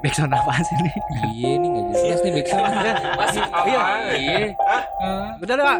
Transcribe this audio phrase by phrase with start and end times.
[0.00, 0.90] backsound apa sih ini?
[1.32, 2.72] Iya nih nggak jelas nih backsound.
[3.20, 3.82] Masih Iya.
[4.14, 4.38] Iya.
[5.36, 5.78] Betul Pak.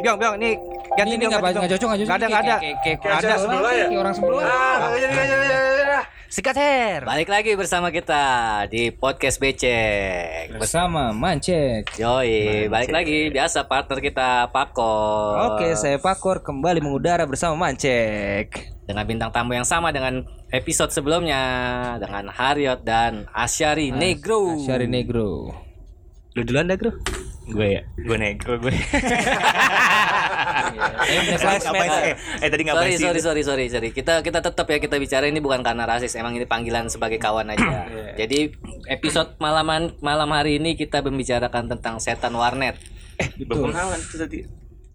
[0.00, 0.50] Biong, biong, ini
[0.94, 1.32] ganti Ini biong.
[1.32, 1.88] nggak cocok nggak cocok.
[2.00, 2.56] Nggak ada, nggak ada.
[2.56, 3.86] kayak- kayak acara sebelah ya?
[3.92, 4.42] Orang sebelah.
[4.44, 5.98] Ah, jadi jadi jadi.
[6.30, 7.02] Sikat hair.
[7.02, 8.22] Balik lagi bersama kita
[8.70, 10.54] di podcast Becek.
[10.62, 11.98] Bersama Mancek.
[11.98, 15.58] Yoi, balik lagi biasa partner kita Pakor.
[15.58, 18.78] Oke, saya Pakor kembali mengudara bersama Mancek.
[18.86, 20.22] dengan bintang tamu yang sama dengan
[20.54, 21.42] episode sebelumnya
[21.98, 24.54] dengan Haryot dan Asyari Negro.
[24.62, 25.50] Syari Negro.
[26.38, 26.94] Lu duluan dah, Bro.
[27.50, 28.72] Gue ya gue negro gue
[31.10, 32.14] Eh, eh,
[32.46, 33.88] eh tadi ngapain Sorry, sorry, sorry, sorry, sorry.
[33.90, 37.50] Kita kita tetap ya kita bicara ini bukan karena rasis, emang ini panggilan sebagai kawan
[37.50, 37.90] aja.
[38.14, 38.54] Jadi
[38.86, 42.78] episode malaman malam hari ini kita membicarakan tentang setan warnet.
[43.20, 44.38] belum kenalan tuh tadi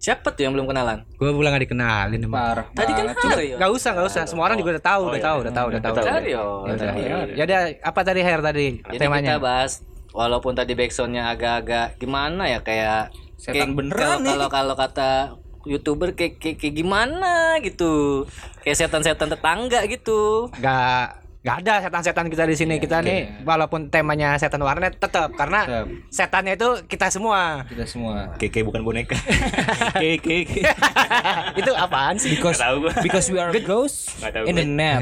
[0.02, 1.02] Siapa tuh yang belum kenalan?
[1.18, 2.20] Gua belum nggak dikenalin.
[2.30, 2.66] Parah.
[2.78, 3.26] Tadi kan banget.
[3.26, 3.56] Haryo.
[3.58, 4.24] Gak usah, gak usah.
[4.30, 5.26] Semua orang juga udah tahu, Oh, udah iya.
[5.26, 5.94] tahu, udah tahu, udah tahu.
[5.94, 6.26] Udah tahu.
[6.30, 6.76] Ya udah.
[6.78, 7.34] tadi.
[7.34, 9.34] Ya udah, apa tadi hair tadi Jadi temanya?
[9.34, 9.72] kita bahas
[10.16, 14.32] walaupun tadi backsoundnya agak-agak gimana ya kayak Setan kayak- beneran kalau nih.
[14.32, 15.12] kalau kalau kata
[15.66, 18.24] youtuber kayak, kayak, kayak gimana gitu
[18.62, 22.76] kayak setan-setan tetangga gitu Gak Gak ada setan-setan kita di sini.
[22.76, 25.86] kita nih walaupun temanya setan warnet tetap karena Tetap.
[26.10, 27.62] setannya itu kita semua.
[27.64, 28.34] Kita semua.
[28.36, 29.14] keke bukan boneka
[30.02, 30.66] keke
[31.60, 32.34] itu apaan sih?
[32.34, 32.94] Because Nggak tahu gua.
[33.00, 35.02] because we are ghosts Nggak tahu in the net.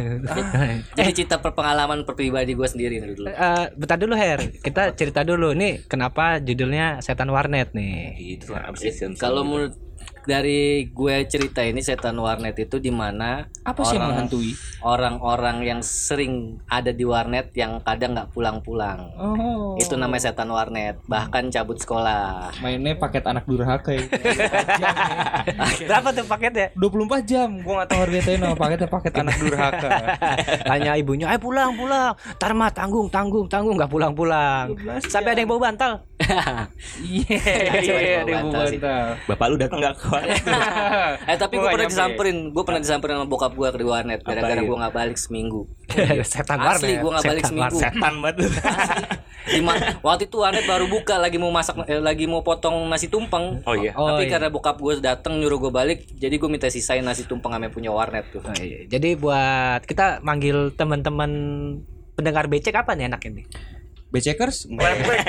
[0.97, 5.51] jadi cerita perpengalaman pribadi gue sendiri nih dulu Eh, bentar dulu Her, kita cerita dulu
[5.53, 8.19] nih kenapa judulnya setan warnet nih.
[8.35, 9.79] itu apa sih kalau menurut
[10.23, 14.51] dari gue cerita ini setan warnet itu di mana Apa sih yang menghantui?
[14.81, 16.33] orang-orang yang sering
[16.65, 19.75] ada di warnet yang kadang nggak pulang-pulang Oh.
[19.75, 24.03] itu namanya setan warnet bahkan cabut sekolah Mainnya paket anak durhaka ya.
[25.83, 26.67] Berapa tuh paketnya?
[26.73, 27.49] 24 jam.
[27.59, 29.89] Gua nggak tahu harganya nama paketnya paket anak durhaka.
[30.69, 34.73] Tanya ibunya, "Ayo pulang, pulang." Tar mah tanggung, tanggung, tanggung nggak pulang-pulang.
[35.03, 35.91] Sampai ada yang bawa bantal.
[37.03, 38.79] Iya, iya, dibawa ada yang bantal bawa sih.
[38.79, 39.05] bantal.
[39.25, 40.43] bapak lu datang nggak warnet
[41.29, 44.61] eh tapi gue Gua pernah disamperin gue pernah disamperin sama bokap gue ke warnet gara-gara
[44.61, 45.65] gue nggak balik seminggu
[46.23, 47.01] setan Asli, warnet.
[47.01, 47.77] gua nggak balik Setan seminggu.
[47.77, 48.49] setan banget lu
[49.43, 53.07] Di ma- waktu itu warnet baru buka lagi mau masak eh, lagi mau potong nasi
[53.07, 54.31] tumpeng oh iya Oh, tapi iya.
[54.31, 57.89] karena bokap gue datang nyuruh gue balik jadi gue minta sisain nasi tumpeng sama punya
[57.89, 58.85] warnet tuh Oh, iya.
[58.85, 61.31] Jadi buat kita manggil teman-teman
[62.13, 63.43] pendengar becek apa nih enak ini?
[64.09, 64.69] Becekers?
[64.69, 65.19] Lempek.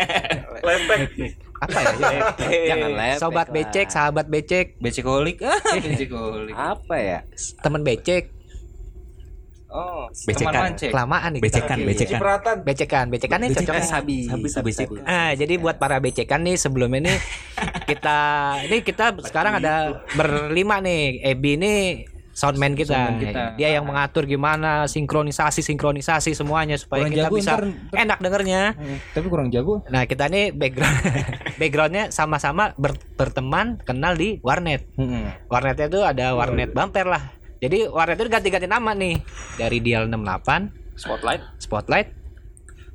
[0.60, 1.00] Lempek.
[1.64, 2.20] Apa ya?
[2.66, 3.54] jangan lepek Sobat lah.
[3.54, 5.36] becek, sahabat becek, Becekolik.
[5.40, 6.54] Ah, becekolik.
[6.54, 7.18] apa ya
[7.60, 8.30] teman becek,
[9.66, 10.78] Oh, Becekan.
[10.78, 11.42] kelamaan nih.
[11.42, 12.56] becekan becekan Cipratan.
[12.62, 13.82] Becekan, becekan nih cocoknya.
[13.82, 14.94] sabi Sabi, sabi, sabi.
[15.02, 17.10] Ah, jadi buat para becekan nih sebelum ini
[17.90, 18.18] kita
[18.62, 21.26] ini kita sekarang ada berlima nih.
[21.26, 21.74] Ebi ini
[22.34, 22.92] soundman kita.
[22.92, 23.42] Soundman kita.
[23.54, 28.18] Dia yang mengatur gimana sinkronisasi sinkronisasi semuanya supaya Kurang kita jago, bisa ntar- ntar- enak
[28.18, 28.60] dengernya.
[28.76, 29.86] Eh, Tapi kurang jago.
[29.86, 30.98] Nah, kita nih background
[31.60, 34.84] backgroundnya sama-sama ber- berteman kenal di warnet.
[34.94, 35.46] Mm-mm.
[35.46, 37.22] Warnetnya itu ada warnet bumper lah.
[37.56, 39.22] Jadi warnet itu ganti-ganti nama nih.
[39.54, 42.08] Dari Dial 68, spotlight Spotlight,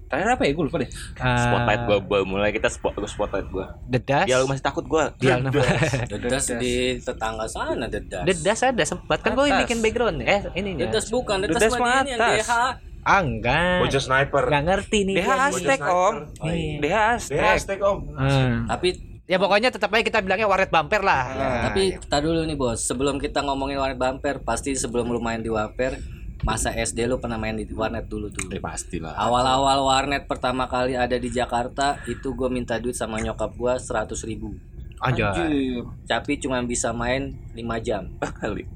[0.10, 0.52] Terakhir apa ya?
[0.58, 0.90] Gue lupa deh.
[0.90, 4.84] eh, spotlight gua, gua mulai kita spot gua spotlight gua Dedas, ya lu masih takut
[4.90, 6.10] gua Dial 68.
[6.10, 11.14] dedas di tetangga sana dedas Dedas ada sempat kan gue bikin background eh ini dedas
[11.14, 12.48] bukan dedas, Dedas mah ini yang atas.
[12.50, 12.54] DH
[13.00, 13.80] Ah enggak.
[13.80, 14.44] Bocah sniper.
[14.52, 15.16] Enggak ngerti nih.
[15.24, 15.30] DH.
[15.32, 16.16] Aztek om.
[16.44, 16.78] Iya.
[16.84, 17.56] DH Dia Aztek.
[17.56, 17.98] Aztek om.
[18.12, 18.68] Hmm.
[18.68, 18.90] tapi
[19.30, 21.24] Ya pokoknya tetap aja kita bilangnya warnet bumper lah.
[21.38, 25.38] Nah, Tapi kita dulu nih bos, sebelum kita ngomongin warnet bumper, pasti sebelum lu main
[25.38, 26.02] di bumper,
[26.44, 28.48] masa SD lu pernah main di warnet dulu tuh.
[28.64, 33.52] pasti lah Awal-awal warnet pertama kali ada di Jakarta, itu gue minta duit sama nyokap
[33.56, 34.56] gue 100 ribu.
[35.00, 35.32] Aja.
[35.32, 35.84] Anjir.
[36.08, 38.12] Tapi cuma bisa main 5 jam.
[38.20, 38.68] kali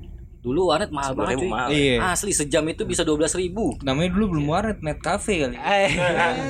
[0.44, 1.48] Dulu warnet mahal banget cuy.
[1.48, 2.04] mahal Iya.
[2.12, 3.80] Asli sejam itu bisa 12 ribu.
[3.80, 5.56] Namanya dulu belum warnet, net cafe kali.
[5.56, 5.96] Eh,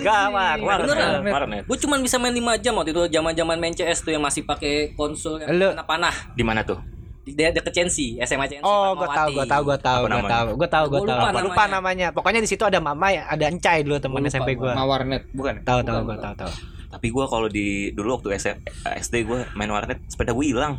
[0.02, 0.54] enggak, Mak.
[0.66, 1.22] Beneran?
[1.22, 4.50] warnet Gue cuma bisa main 5 jam waktu itu zaman-zaman main CS tuh yang masih
[4.50, 6.34] pakai konsol yang panah-panah.
[6.34, 6.82] di mana tuh
[7.24, 8.62] Di de- deket Censi, SMA Censi.
[8.62, 11.20] Oh, gue tahu, gue tahu, gue tahu, Apa gue tahu, gue tahu, gue Gua tahu.
[11.24, 11.72] lupa Lupa, namanya.
[11.72, 12.08] namanya.
[12.12, 14.68] Pokoknya di situ ada Mama, ya, ada Encai dulu teman Gua SMP gue.
[14.70, 15.56] Ma warnet, bukan?
[15.62, 16.54] Tahu, tahu, gue tahu, tahu.
[16.94, 20.74] tapi gua kalau di dulu waktu SM, SD gua main warnet sepeda gua hilang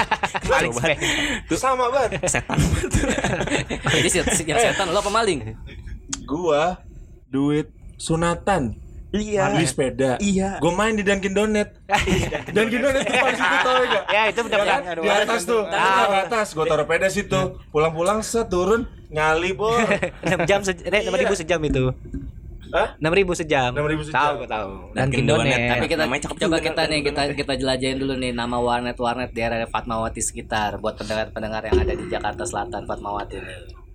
[0.48, 0.72] Paling.
[1.44, 2.24] Itu sama banget.
[2.24, 2.56] setan
[3.84, 4.24] Jadi yang
[4.64, 5.58] setan lo pemaling.
[6.24, 6.80] Gua
[7.26, 8.80] duit sunatan.
[9.10, 10.10] Iya Beli sepeda.
[10.20, 11.68] iya Gue main di Dunkin Donut.
[12.56, 14.00] Dunkin Donut tuh paling situ tau ya?
[14.08, 14.80] Ya, itu udah Ya kan?
[14.84, 15.00] pernah.
[15.00, 15.76] Di atas tuh, di
[16.18, 16.46] atas.
[16.52, 17.40] Gue taruh sepeda situ.
[17.68, 19.80] Pulang-pulang set turun nyali bor.
[20.20, 21.84] 6 jam sejam, eh, 6 ribu sejam itu.
[22.68, 23.00] Hah?
[23.00, 23.72] 6 ribu sejam.
[23.72, 24.16] 6.000 sejam.
[24.20, 24.70] Tahu, gue tahu.
[24.92, 25.24] Dan Dunkin'.
[25.24, 25.48] Donut.
[25.48, 29.32] Tapi kita Namanya cakep coba juga, kita nih kita kita jelajahin dulu nih nama warnet-warnet
[29.32, 33.87] di area Fatmawati sekitar buat pendengar-pendengar yang ada di Jakarta Selatan Fatmawati nih.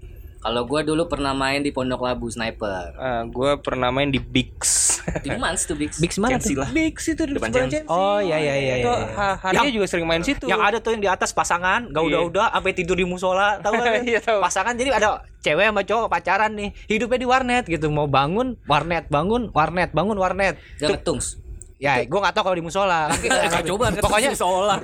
[0.44, 2.92] Kalau gua dulu pernah main di Pondok Labu Sniper.
[3.00, 5.00] Ah, gua pernah main di Bix.
[5.24, 6.04] Di Mans tuh Bix.
[6.04, 6.68] Bix mana Chelsea tuh?
[6.68, 6.70] lah.
[6.76, 7.88] Bix itu di Depan Chelsea.
[7.88, 8.74] Oh iya iya iya.
[8.84, 9.08] Itu iya.
[9.16, 10.44] ha- Haria Yang- juga sering main situ.
[10.52, 14.04] Yang ada tuh yang di atas pasangan, gak udah-udah sampai tidur di musola, tahu kan?
[14.04, 14.44] Iya, tahu.
[14.44, 19.08] Pasangan jadi ada cewek sama cowok pacaran nih, hidupnya di warnet gitu, mau bangun warnet,
[19.08, 20.60] bangun warnet, bangun warnet.
[20.80, 21.43] Dia ngetungs.
[21.84, 23.12] Ya, gua nggak tahu kalau di musola.
[23.52, 24.80] Gak coba Pokoknya seolah.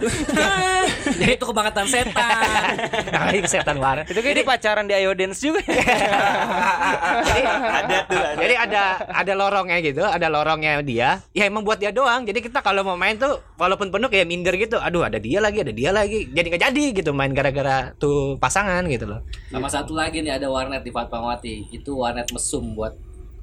[1.20, 2.76] Jadi itu kebangetan setan.
[3.16, 4.12] nah, ini kesehatan warnet.
[4.12, 5.64] Itu kayak dia pacaran di Ayo Dance juga.
[5.64, 11.92] jadi ada tuh jadi ada ada lorongnya gitu ada lorongnya dia ya emang buat dia
[11.94, 15.40] doang jadi kita kalau mau main tuh walaupun penuh kayak minder gitu aduh ada dia
[15.40, 19.20] lagi ada dia lagi jadi nggak jadi gitu main gara-gara tuh pasangan gitu loh
[19.52, 21.74] Sama satu lagi nih ada warnet di Fatmawati.
[21.74, 22.94] Itu warnet mesum buat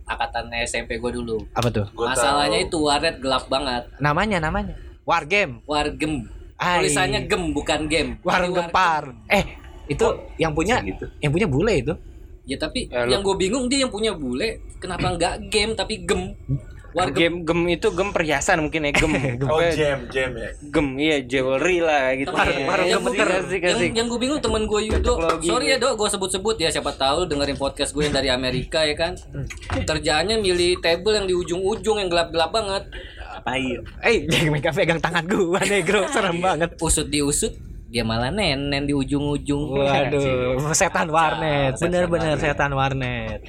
[0.07, 1.43] angkatan SMP gue dulu.
[1.51, 2.67] apa tuh Gua Masalahnya tahu.
[2.67, 3.83] itu warnet gelap banget.
[3.99, 6.27] namanya namanya wargame Wargem.
[6.57, 6.81] Ai.
[6.81, 8.11] Tulisannya gem bukan game.
[8.23, 9.45] warung Jadi gempar eh
[9.87, 10.07] itu
[10.37, 11.05] yang punya gitu.
[11.21, 11.95] yang punya bule itu
[12.43, 16.33] Ya tapi lu- yang gue bingung dia yang punya bule kenapa nggak game tapi gem.
[16.97, 17.13] Wargem.
[17.13, 19.13] Game gem itu gem perhiasan mungkin ya gem.
[19.47, 19.71] Oh ya?
[19.71, 20.49] jam jam ya.
[20.57, 22.33] Gem iya jewelry lah gitu.
[22.33, 22.65] Ya.
[22.65, 23.29] warung yang gue gemeter.
[23.29, 25.47] bingung, Asik, yang, yang gue bingung temen gue Yudo Teknologi.
[25.47, 28.95] sorry ya dok gue sebut-sebut ya siapa tahu dengerin podcast gue yang dari Amerika ya
[28.95, 29.13] kan
[29.77, 32.83] kerjaannya milih table yang di ujung-ujung yang gelap-gelap banget
[33.37, 33.79] Apa iya?
[34.01, 37.53] eh jangan mereka pegang tangan gua negro serem banget usut diusut
[37.87, 43.41] dia malah nenen di ujung-ujung Waduh, setan warnet, bener-bener setan warnet.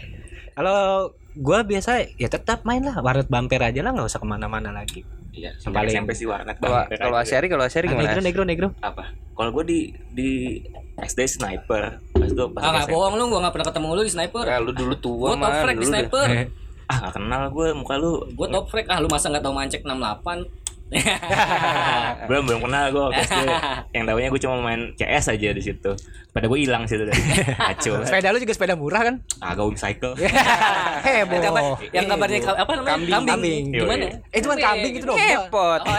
[0.54, 4.70] Kalau gua biasa ya tetap main lah warnet bumper aja lah nggak usah ke mana-mana
[4.72, 5.02] lagi.
[5.30, 6.98] Iya, Paling- sampai SMP sih warnet Kalau bang.
[6.98, 8.10] kalau Asyari kalau Asyari Ah, gimana?
[8.10, 8.68] negro, negro, negro.
[8.80, 9.14] apa?
[9.32, 9.80] Kalau gue di
[10.12, 10.30] di
[10.98, 14.44] SD sniper, pas itu pas ah bohong lu gue nggak pernah ketemu lu di sniper
[14.44, 16.28] Ya, lu dulu tua gue top frag di sniper
[16.88, 18.26] Ah gak kenal gue muka lu.
[18.28, 20.67] gue top frag ah lu masa nggak tahu mancek 68
[22.28, 23.44] belum belum kenal gue waktu SD.
[23.92, 25.92] Yang tahunya gue cuma main CS aja di situ.
[26.32, 27.20] Pada gue hilang situ dari
[27.68, 28.04] kacau.
[28.04, 29.16] Sepeda lu juga sepeda murah kan?
[29.38, 30.14] Agak wing cycle.
[31.06, 31.34] Heboh.
[31.34, 33.26] yang, kabar, yang kabarnya ka- apa namanya Kambing.
[33.28, 33.64] Kambing.
[33.74, 35.18] gimana Eh, itu kan kambing itu dong.
[35.18, 35.82] Kepot.
[35.84, 35.98] Oh,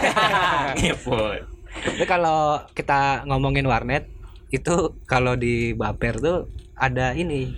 [0.75, 1.41] Ngepot.
[1.69, 2.41] Tapi kalau
[2.73, 4.09] kita ngomongin warnet
[4.49, 4.75] itu
[5.05, 6.39] kalau di bumper tuh
[6.75, 7.53] ada ini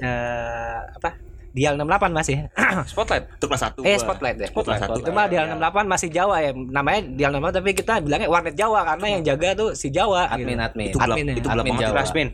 [0.00, 1.20] eh apa?
[1.52, 2.36] Dial 68 masih.
[2.90, 3.24] Spotlight.
[3.36, 4.48] Itu kelas 1 eh, Spotlight deh.
[4.48, 5.00] Kelas satu.
[5.04, 6.50] Itu mah Dial 68 masih Jawa ya.
[6.56, 10.32] Namanya Dial 68 tapi kita bilangnya warnet Jawa karena yang jaga tuh si Jawa.
[10.32, 10.64] admin gitu.
[10.64, 11.34] admin Itu Admin ya.
[11.36, 11.72] itu Admin.
[11.76, 11.94] Jawa.
[12.00, 12.28] Rasmin.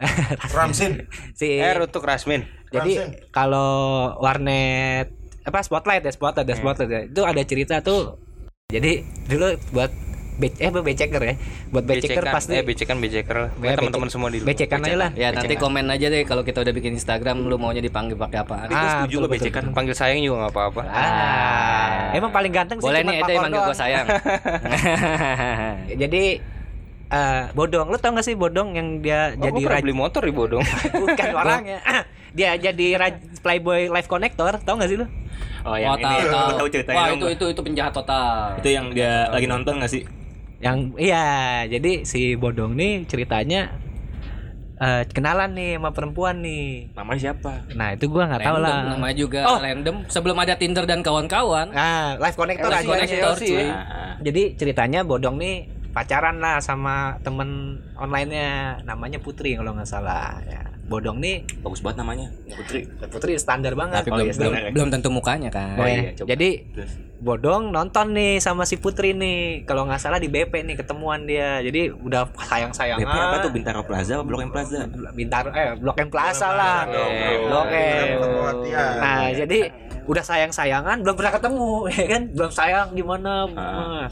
[0.56, 0.90] Ramsin.
[1.36, 2.46] Si R untuk Rasmin.
[2.70, 2.92] Jadi
[3.34, 7.00] kalau warnet apa spotlight ya spotlight ya spotlight ya.
[7.10, 8.16] Itu ada cerita tuh.
[8.70, 9.90] Jadi dulu buat
[10.40, 11.34] be eh buat beceker ya.
[11.68, 13.50] Buat beceker pasti Eh, becekan beceker lah.
[13.60, 15.10] Ya, Teman-teman semua di becekan aja lah.
[15.12, 18.66] ya nanti komen aja deh kalau kita udah bikin Instagram lu maunya dipanggil pakai apaan
[18.66, 19.64] Ah, setuju lo betul, becekan.
[19.70, 20.82] Panggil sayang juga nggak apa-apa.
[20.86, 24.06] Ah, emang paling ganteng sih boleh nih Ede Kor manggil gue sayang
[26.00, 26.22] Jadi
[27.10, 29.96] eh bodong, lu tau gak sih bodong yang dia Oh, jadi gua pernah raj- beli
[29.96, 30.62] motor di Bodong.
[31.02, 31.78] bukan orangnya.
[32.30, 35.10] dia jadi raj- Playboy Live Connector, tau gak sih lu?
[35.60, 36.30] Oh oh yang tahu ini.
[36.30, 36.96] tahu Gue tahu ceritanya.
[36.96, 37.30] wah itu gua.
[37.30, 40.06] itu itu penjahat total Itu yang dia lagi nonton gak sih?
[40.60, 41.26] Yang iya,
[41.66, 43.72] jadi si bodong nih ceritanya
[44.80, 46.96] eh kenalan nih sama perempuan nih.
[46.96, 47.68] Namanya siapa?
[47.76, 48.96] Nah, itu gua nggak tahu lah.
[48.96, 49.60] namanya juga Oh.
[49.60, 52.88] random sebelum ada Tinder dan kawan-kawan Nah, Live Connector Live aja.
[52.88, 53.52] Connector, sih.
[53.52, 53.68] cuy.
[53.68, 60.40] Nah, Jadi ceritanya bodong nih pacaran lah sama temen online-nya namanya Putri kalau nggak salah
[60.48, 60.64] ya.
[60.90, 62.26] Bodong nih bagus banget namanya.
[62.50, 62.82] Putri.
[63.06, 64.02] Putri standar banget.
[64.02, 64.70] tapi Oh, belum, iya, belum, ya.
[64.74, 66.00] belum tentu mukanya kan Oh, iya.
[66.02, 66.28] iya, coba.
[66.28, 66.92] Jadi Terus.
[67.20, 69.62] Bodong nonton nih sama si Putri nih.
[69.62, 71.60] Kalau nggak salah di BP nih ketemuan dia.
[71.60, 72.98] Jadi udah sayang-sayangan.
[72.98, 74.78] BP apa tuh Bintaro Plaza apa Blok M Plaza?
[75.14, 76.78] Bintaro eh Blok M Plaza lah.
[76.84, 77.34] dong, bro.
[77.46, 78.08] Blok M.
[78.74, 79.60] Nah, jadi
[80.02, 82.22] udah sayang-sayangan belum pernah ketemu ya kan?
[82.30, 83.32] Belum sayang gimana?
[83.52, 84.04] Ah.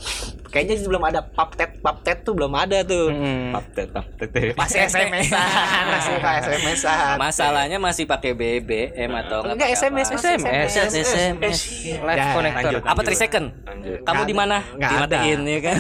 [0.49, 3.09] Kayaknya sih belum ada paptet paptet tuh belum ada tuh.
[3.09, 3.53] Hmm.
[3.53, 4.55] Update update.
[4.55, 7.15] Masih SMS-an, masih kayak SMS-an.
[7.17, 10.19] masalahnya masih pakai BBM atau nggak Enggak SMS, apa.
[10.19, 10.71] SMS.
[10.89, 11.59] SMS.
[11.95, 12.71] Live Ya, connector.
[12.73, 12.83] lanjut.
[12.83, 13.99] apa 3 second Lanjut.
[14.03, 15.05] kamu di mana Nggak ada.
[15.21, 15.79] dimatiin ya kan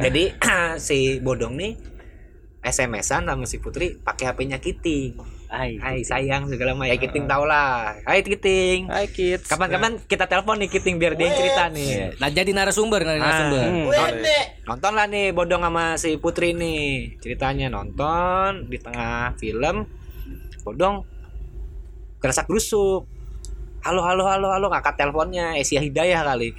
[0.00, 0.22] Jadi
[0.86, 1.72] si Bodong nih
[2.62, 5.18] SMS-an sama si Putri pakai HP-nya Kiting.
[5.52, 5.76] Hai.
[5.76, 6.88] Hai sayang segala macam.
[6.88, 7.92] Ya Kiting tau lah.
[8.08, 8.88] Hai Kiting.
[8.88, 9.44] Hai kids.
[9.44, 12.16] Kapan-kapan kita telepon nih Kiting biar dia yang cerita nih.
[12.16, 13.04] nah jadi narasumber Ah.
[13.04, 13.86] nggak narasumber Hmm.
[14.64, 17.20] Nonton lah nih Bodong sama si Putri nih.
[17.20, 19.84] Ceritanya nonton di tengah film.
[20.64, 21.04] Bodong
[22.16, 23.04] gerasak gerusuk.
[23.84, 26.56] Halo halo halo halo ngangkat teleponnya Asia Hidayah kali.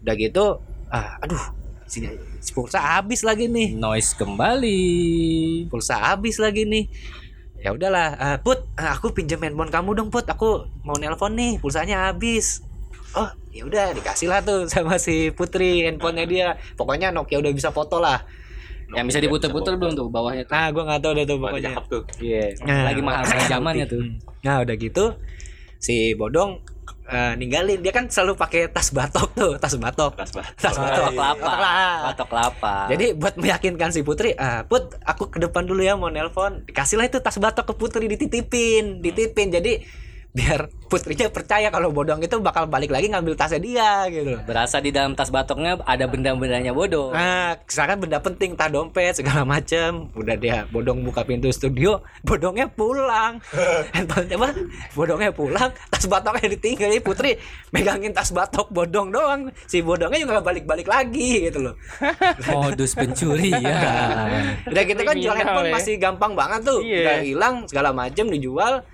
[0.00, 0.56] Udah gitu
[0.88, 1.52] ah aduh
[1.84, 2.00] si,
[2.40, 3.76] si pulsa habis lagi nih.
[3.76, 4.80] noise kembali
[5.68, 6.88] pulsa habis lagi nih
[7.62, 11.62] ya udahlah eh, put eh, aku pinjam handphone kamu dong put aku mau nelpon nih
[11.62, 12.66] pulsanya habis
[13.14, 17.70] oh ya udah dikasih lah tuh sama si Putri handphonenya dia pokoknya Nokia udah bisa
[17.70, 18.18] foto lah
[18.92, 20.52] Yang bisa diputer-puter belum tuh bawahnya tuh.
[20.52, 22.04] Nah, gua nggak tahu deh tuh Pokoknya tuh.
[22.20, 22.52] Iya.
[22.60, 24.04] Nah, Lagi mahal zamannya tuh.
[24.44, 25.16] Nah, udah gitu
[25.80, 26.60] si Bodong
[27.08, 30.12] eh, ninggalin dia kan selalu pakai tas batok tuh, tas batok.
[30.14, 30.46] Tas bah.
[30.54, 31.26] Tas batok Batok kelapa.
[32.06, 32.74] Batok kelapa.
[32.86, 32.90] Batok.
[32.92, 36.62] Jadi buat meyakinkan si Putri, ah, Put, aku ke depan dulu ya mau nelpon.
[36.70, 39.48] Kasihlah itu tas batok ke Putri dititipin, dititipin.
[39.50, 39.72] Jadi
[40.32, 44.36] biar Putrinya percaya kalau Bodong itu bakal balik lagi ngambil tasnya dia gitu.
[44.44, 47.16] berasa di dalam tas batoknya ada benda-bendanya bodoh.
[47.16, 50.12] Nah, misalkan benda penting, tah dompet segala macem.
[50.12, 53.40] Udah dia bodong buka pintu studio, bodongnya pulang.
[53.96, 54.48] Handphone apa?
[54.92, 56.92] Bodongnya pulang, tas batoknya ditinggal.
[56.92, 57.30] Jadi Putri
[57.72, 59.48] megangin tas batok bodong doang.
[59.64, 61.74] Si bodongnya juga balik-balik lagi gitu loh.
[62.52, 63.80] Modus pencuri ya.
[64.68, 65.74] Udah gitu kan jual handphone ya.
[65.80, 66.84] masih gampang banget tuh.
[66.84, 67.00] Iya.
[67.00, 68.84] Udah hilang segala macem dijual.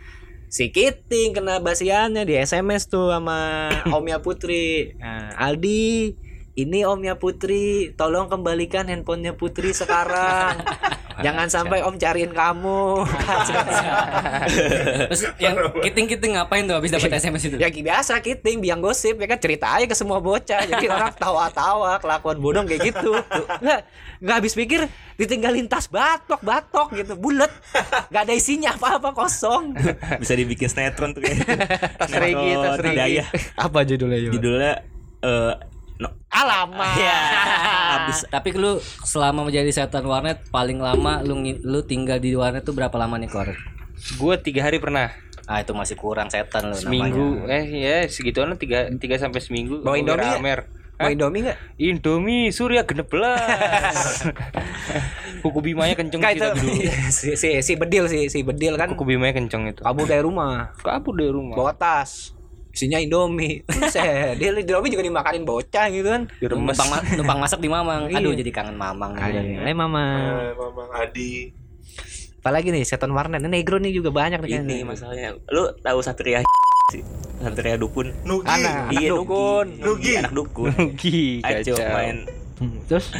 [0.48, 4.96] Si Kiting kena basiannya di SMS tuh sama Omnya Putri.
[4.96, 6.16] Nah, Aldi,
[6.56, 10.60] ini Omnya Putri, tolong kembalikan handphonenya Putri sekarang.
[11.18, 13.04] Jangan sampai Om cariin kamu.
[15.10, 17.56] Terus yang kiting-kiting ngapain tuh habis dapat SMS itu?
[17.58, 20.62] ya biasa Kiting biang gosip ya kan cerita aja ke semua bocah.
[20.66, 23.18] Jadi orang tawa-tawa kelakuan bodong kayak gitu.
[23.62, 23.80] Nggak,
[24.22, 24.80] nggak habis pikir
[25.18, 27.50] ditinggalin tas batok batok gitu bulat
[28.06, 29.74] nggak ada isinya apa-apa kosong
[30.22, 31.42] Bisa dibikin sinetron tuh kayak.
[31.98, 33.18] Tas Regi, tas Regi.
[33.58, 34.18] Apa judulnya?
[34.30, 34.72] Judulnya
[35.26, 35.54] eh
[35.98, 37.18] no, alamat Ya.
[37.96, 42.72] Habis tapi lu selama menjadi setan warnet paling lama lu lu tinggal di warnet tuh
[42.72, 43.50] berapa lama nih Kor?
[44.14, 45.10] Gue tiga hari pernah.
[45.44, 47.42] Ah itu masih kurang setan lu Seminggu.
[47.42, 47.56] namanya.
[47.56, 49.80] Eh ya segituan tiga tiga sampai seminggu.
[49.80, 50.32] Bawa Indomie?
[50.32, 50.60] Amer.
[50.98, 54.26] mau Indomie nggak Indomie Surya genep belas.
[55.42, 56.72] Kuku bimanya kenceng sih itu dulu.
[57.14, 59.78] si, si si bedil si si bedil kan Kuku bimanya kenceng itu.
[59.78, 61.54] kabur dari rumah Kabur dari rumah.
[61.54, 62.34] bawa tas
[62.78, 66.62] isinya Indomie Buset, dia Indomie juga dimakanin bocah gitu kan Diremes.
[66.70, 68.06] Numpang, ma- numpang masak di Mamang.
[68.08, 68.38] Aduh Iya.
[68.38, 69.58] jadi kangen Mamang nih.
[69.60, 70.04] Eh mama
[70.40, 71.50] Eh, Mamang Adi.
[72.38, 75.34] apalagi nih setan warnet ini negro nih juga banyak nih ini masalahnya.
[75.48, 76.40] Lu tahu Satria
[76.94, 77.02] sih?
[77.38, 78.14] Satria dukun.
[78.22, 78.46] Nugi.
[78.46, 78.94] Anak.
[78.94, 79.66] Iya dukun.
[79.76, 80.12] Nugi.
[80.16, 80.70] Anak dukun.
[80.70, 81.42] Rugi.
[81.42, 82.16] Ayo main
[82.56, 83.14] Hmm, terus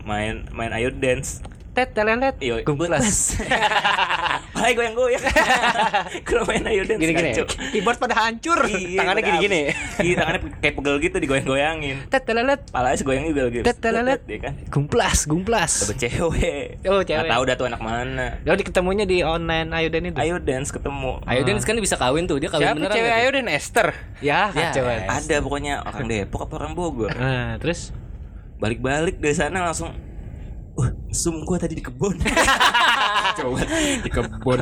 [0.00, 1.42] main main ayo dance.
[1.70, 3.38] Tet telelet Iyo, kumpulas
[4.52, 5.24] Hai goyang-goyang.
[6.20, 7.32] Kalau main ayo dance Gini-gini.
[7.32, 7.46] kacau.
[7.70, 9.60] keyboard pada hancur Iya, Tangannya gini-gini.
[9.66, 10.02] habis.
[10.02, 11.96] Iya, tangannya kayak pegel gitu digoyang-goyangin.
[12.06, 13.64] tet telelet Palanya segoyang juga gitu.
[13.64, 14.20] Tet, telelet.
[14.22, 14.54] Dia kan.
[14.68, 16.66] gumplas gumplas Dapet cewek.
[16.84, 18.26] oh cewek Nggak tahu dah tuh anak mana.
[18.42, 21.12] Lo diketemunya di online ayo dan itu Ayo dance ketemu.
[21.24, 22.36] Ayo Dennis kan bisa kawin tuh.
[22.36, 22.94] Dia kawin Siapa beneran.
[22.94, 23.34] cewek Ayo tuh?
[23.34, 23.88] dan Esther?
[24.20, 27.10] ya, Ya, cewek Ada pokoknya orang Depok apa orang Bogor.
[27.10, 27.94] nah terus
[28.58, 29.96] Balik-balik dari sana langsung
[30.78, 32.14] Wah, sum gua tadi di kebun.
[33.38, 33.58] Coba
[34.00, 34.60] di kebun.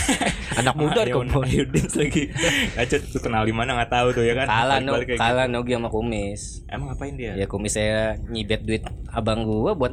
[0.60, 2.28] anak muda di kebun Ayo dance lagi.
[2.72, 4.46] Kacau tuh kenal di mana nggak tahu tuh ya kan.
[4.48, 6.42] Kalah no, kayak kalah Nogi sama Kumis.
[6.60, 6.72] gitu.
[6.72, 7.32] Emang ngapain dia?
[7.36, 9.92] Ya Kumis saya nyibet duit abang gua buat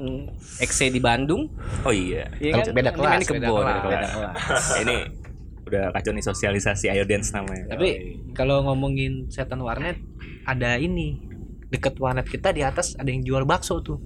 [0.60, 1.52] XC di Bandung.
[1.84, 2.32] Oh iya.
[2.40, 3.84] Iya Kalau beda Ini kelas, kan di beda kebun, kelas.
[3.84, 4.66] beda kelas.
[4.84, 4.96] ini
[5.70, 7.78] udah kacau nih sosialisasi ayo dance namanya.
[7.78, 10.02] tapi kalau ngomongin setan warnet
[10.42, 11.22] ada ini
[11.70, 14.02] deket warnet kita di atas ada yang jual bakso tuh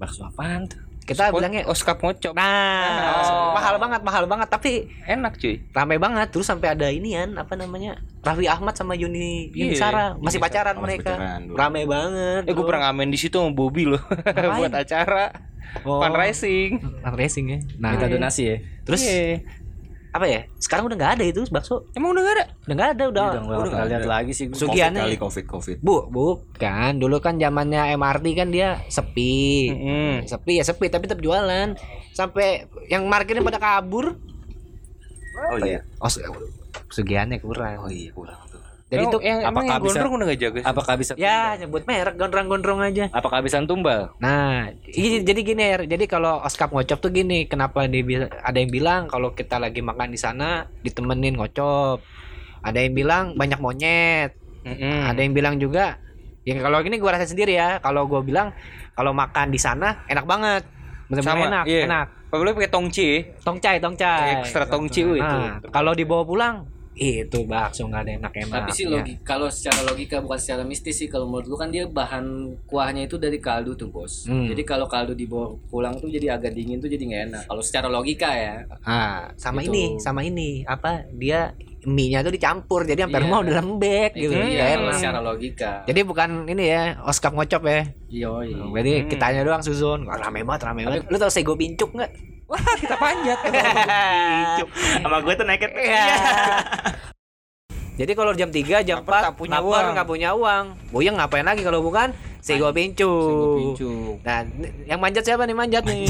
[0.00, 0.82] Bakso apaan tuh?
[1.02, 2.32] Kita Spot- bilangnya Oh, skap ngocok.
[2.32, 3.20] nah.
[3.22, 3.50] Oh.
[3.52, 4.48] mahal banget mahal banget.
[4.48, 5.58] Tapi Enak cuy.
[5.70, 6.30] ramai banget.
[6.30, 10.06] Terus sampai ada inian apa namanya Raffi Ahmad sama Yuni Yuni Iya, Sara.
[10.16, 11.12] Masih Yuni pacaran mereka.
[11.12, 14.02] pacaran ramai banget Eh gue pernah ngamen di situ sama Bobby loh.
[14.56, 15.34] Buat acara.
[15.82, 15.98] Oh.
[15.98, 16.78] fundraising.
[17.00, 17.58] fundraising ya?
[17.78, 17.96] Nah.
[17.96, 18.56] Minta donasi ya.
[18.82, 19.02] terus?
[19.02, 19.40] Iya.
[20.12, 22.44] Apa ya sekarang udah nggak ada itu bakso Emang udah gak ada?
[22.68, 24.46] udah nggak ada udah Udah nggak udah nggak lihat lagi sih.
[24.52, 25.76] Sugiannya kali covid covid.
[25.80, 27.00] Bu, bukan.
[27.00, 29.72] Dulu kan zamannya MRT kan dia sepi.
[29.72, 30.28] Mm-mm.
[30.28, 31.74] Sepi ya sepi tapi tetap jualan.
[32.12, 34.20] Sampai yang marketnya pada kabur.
[35.48, 35.80] Oh iya.
[35.96, 36.20] Oh, Su-
[36.92, 37.80] Sugiannya kurang.
[37.80, 38.36] Oh iya kurang
[39.00, 40.66] Emang- tuh yang, apakah yang bisa- gondrong udah gak jaga sih?
[40.68, 43.04] Apakah bisa ya nyebut merek gondrong-gondrong aja.
[43.08, 44.12] Apakah bisa tumbal?
[44.20, 45.76] Nah, i- jadi gini ya.
[45.80, 50.12] Jadi kalau oskap ngocop tuh gini, kenapa dia ada yang bilang kalau kita lagi makan
[50.12, 52.04] di sana ditemenin ngocop.
[52.60, 54.36] Ada yang bilang banyak monyet.
[54.62, 55.08] Mm-mm.
[55.08, 55.98] Ada yang bilang juga
[56.42, 57.80] yang kalau gini gua rasa sendiri ya.
[57.80, 58.52] Kalau gua bilang
[58.92, 60.62] kalau makan di sana enak banget.
[61.08, 61.82] Bener-bener Sama, enak, iya.
[61.84, 62.06] enak.
[62.32, 63.08] Apalagi pakai tongci.
[63.44, 64.40] Tongcai, tongcai.
[64.40, 65.36] Ekstra tongci wih, itu.
[65.44, 68.58] Nah, kalau dibawa pulang itu bakso nggak ada enak-enak.
[68.62, 69.00] Tapi sih ya.
[69.00, 72.24] logika kalau secara logika bukan secara mistis sih kalau menurut lu kan dia bahan
[72.64, 74.28] kuahnya itu dari kaldu tuh bos.
[74.28, 74.44] Hmm.
[74.44, 77.42] Jadi kalau kaldu dibawa pulang tuh jadi agak dingin tuh jadi nggak enak.
[77.48, 78.68] Kalau secara logika ya.
[78.84, 79.72] Ah, sama Gitu.
[79.72, 83.24] ini, sama ini apa dia mie-nya tuh dicampur jadi sampai Iya.
[83.26, 84.34] rumah udah lembek Itu gitu.
[84.38, 84.94] kalau enak.
[84.94, 85.72] secara logika.
[85.82, 87.82] Jadi bukan ini ya, oskap ngocop ya.
[88.06, 88.30] Iya.
[88.46, 88.62] iya.
[88.70, 90.06] Jadi kitanya doang susun.
[90.06, 91.08] Wah, rame banget, rame banget.
[91.08, 92.10] Lu tau sego pincuk nggak?
[92.52, 93.38] Wah kita panjat.
[95.02, 95.70] Sama gue tuh naked.
[95.72, 96.16] Iya.
[97.92, 99.92] Jadi kalau jam 3, jam Lapar 4 tak punya lapar, uang.
[99.94, 100.64] nggak punya uang.
[100.88, 103.56] Buyang ngapain lagi kalau bukan Sego pincuk.
[103.56, 104.16] Pincuk.
[104.20, 106.08] Nah, n- yang manjat siapa nih manjat nih?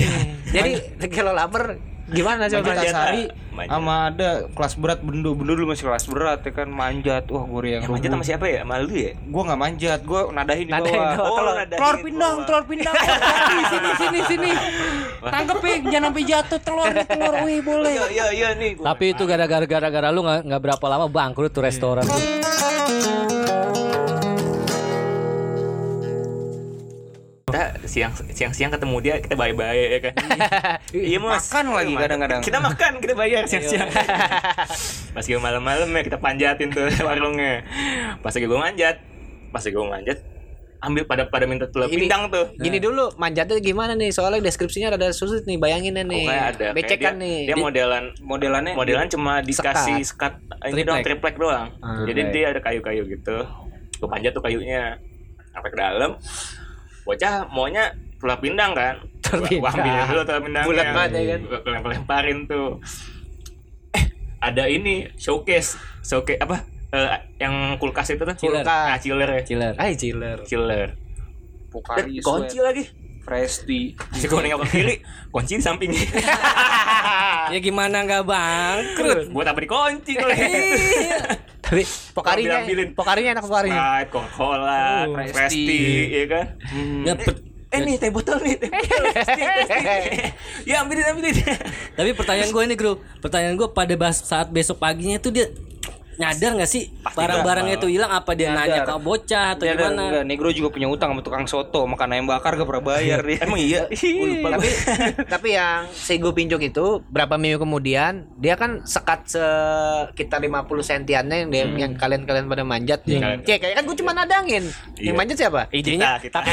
[0.48, 0.72] Jadi
[1.14, 1.76] kalau lapar
[2.12, 2.68] gimana coba?
[2.68, 3.68] Manjat Sari Manjat.
[3.70, 7.60] sama ada kelas berat bendo bendo dulu masih kelas berat ya kan manjat wah gue
[7.70, 8.60] yang Yang manjat sama siapa ya?
[8.62, 9.12] Malu ya?
[9.14, 12.46] gue nggak manjat gue nadahin di Nadahin bawah oh, Telur- nadahin telur pindang bawah.
[12.46, 12.94] telur pindang
[13.70, 14.50] sini sini sini
[15.32, 18.70] tangkepin jangan sampai jatuh telur nih telur wih boleh Iya iya iya nih.
[18.74, 22.04] Tapi itu gara-gara gara-gara lu nggak nggak berapa lama bangkrut tuh restoran.
[27.92, 30.14] Siang siang siang ketemu dia kita bye bye ya kan?
[31.04, 31.44] Iya mas.
[31.44, 32.02] Makan lagi Makan.
[32.02, 32.40] kadang-kadang.
[32.40, 33.88] kita makan kita bayar siang siang
[35.14, 37.60] pas gue malam malam ya kita panjatin tuh warungnya.
[38.18, 38.96] Pas lagi gue manjat
[39.48, 40.18] pas lagi gue manjat
[40.80, 42.48] ambil pada pada minta telur Ini- pindang tuh.
[42.56, 44.08] Gini dulu manjatnya gimana nih?
[44.08, 46.26] Soalnya deskripsinya rada susut nih bayanginnya nih.
[46.26, 47.38] Ada Becekan dia, nih.
[47.44, 48.72] dia Di- modelan modelannya?
[48.72, 51.36] modelan cuma dikasih sekat ini doang triplek.
[51.36, 51.70] doang.
[51.78, 53.36] Ah, jadi dia ada kayu-kayu gitu.
[53.94, 54.96] Gue panjat tuh kayunya
[55.52, 56.16] sampai ke dalam
[57.02, 57.84] bocah maunya
[58.16, 58.94] telur pindang kan?
[59.20, 60.08] Telur Gua- gua ambil pindang.
[60.08, 61.40] dulu telur pindang Bulat banget ya kan?
[61.42, 62.68] gue lempar-lemparin tuh.
[63.90, 64.04] Eh
[64.38, 65.74] ada ini showcase.
[66.00, 66.56] Showcase apa?
[66.88, 68.34] Eh, yang kulkas itu tuh?
[68.34, 68.62] Chiller.
[68.62, 69.42] nah chiller ya?
[69.42, 69.74] Chiller.
[69.76, 70.38] Ay, chiller.
[70.42, 70.94] chiller.
[71.68, 72.84] Pokari Eh, kunci lagi.
[73.22, 74.94] Presti gue nengok ke kiri.
[75.28, 75.94] Kunci di sampingnya
[77.54, 79.30] Ya gimana nggak bangkrut?
[79.30, 80.34] buat apa dikunci kalau
[81.72, 82.56] Tapi pokarinya,
[82.92, 83.80] pokarinya enak pokarinya.
[83.80, 85.80] Sprite, Coca-Cola, Oh, Presti, Presti.
[86.12, 86.46] ya kan?
[87.00, 87.40] Ya, per-
[87.72, 89.02] Eh nih teh botol nih, teh botol.
[89.16, 89.80] Presti, Presti.
[90.68, 91.32] ya ambilin ambilin.
[91.96, 92.92] tapi pertanyaan gue ini, Bro.
[93.18, 95.48] Pertanyaan gue pada bas- saat besok paginya itu dia
[96.12, 100.02] nyadar nggak sih barang-barangnya itu hilang apa dia nanya ke bocah atau Dia ada, gimana?
[100.02, 103.40] enggak, Negro juga punya utang sama tukang soto makan ayam bakar gak pernah bayar dia
[103.40, 103.88] Emang iya?
[104.28, 104.68] Lupa tapi
[105.34, 111.50] tapi yang Sego Pincuk itu berapa minggu kemudian dia kan sekat sekitar 50 sentiannya yang
[111.50, 113.40] dia, yang kalian-kalian pada manjat Iya.
[113.40, 114.64] Cek kayak kan gue cuma nadangin.
[114.94, 115.12] Yang Iya.
[115.12, 115.60] manjat siapa?
[115.70, 116.38] Idenya, Kita, kita.
[116.38, 116.52] tapi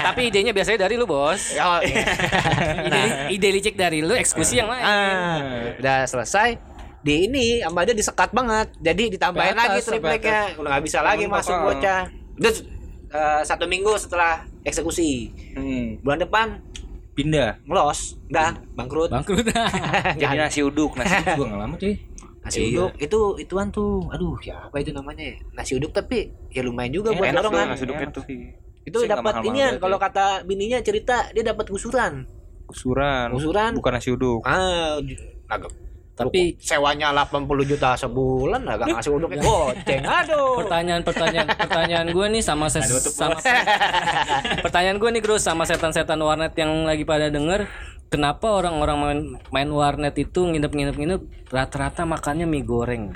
[0.00, 1.54] tapi idenya biasanya dari lu, Bos.
[1.56, 2.02] Oh, iya.
[2.82, 3.00] Ide,
[3.30, 4.82] ide licik dari lu, eksekusi yang lain.
[4.82, 5.36] ah,
[5.76, 6.56] udah selesai
[7.00, 8.68] di ini sama dia disekat banget.
[8.78, 11.64] Jadi ditambahin lagi tripleknya udah nggak bisa lagi masuk apa?
[11.72, 12.00] bocah.
[12.36, 12.52] Udah
[13.10, 15.32] eh, satu minggu setelah eksekusi.
[15.56, 15.98] Hmm.
[16.04, 16.46] bulan depan
[17.16, 17.60] pindah.
[17.64, 18.20] ngelos.
[18.28, 19.10] Udah bangkrut.
[19.12, 19.48] Bangkrut.
[20.20, 21.94] jadi nasi uduk nasi uduk juga nggak lama cuy.
[22.40, 22.68] Nasi Iya.
[22.68, 22.90] uduk.
[23.00, 24.08] Itu ituan tuh.
[24.12, 25.24] Aduh ya apa itu namanya?
[25.24, 25.36] Ya?
[25.52, 27.64] nasi uduk tapi ya lumayan juga buat enak dorongan.
[27.64, 27.96] tuh nasi tuh.
[27.96, 28.20] itu.
[28.28, 28.40] Sih,
[28.90, 30.04] nggak dapat inian banget kalau ya.
[30.08, 32.24] kata bininya cerita dia dapat gusuran
[32.70, 33.70] usuran Usuran.
[33.76, 34.40] bukan nasi uduk.
[34.46, 34.96] Ah
[35.50, 35.70] agak
[36.20, 40.60] Tapi sewanya 80 juta sebulan agak ngasih uduknya goceng aduh.
[40.60, 43.40] Pertanyaan pertanyaan pertanyaan gue nih sama ses, tutup, sama
[44.64, 47.64] pertanyaan gue nih Bro sama setan-setan warnet yang lagi pada denger
[48.12, 53.14] kenapa orang-orang main, main warnet itu nginep-nginep nginep rata-rata makannya mie goreng?